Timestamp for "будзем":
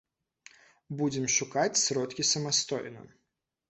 1.03-1.25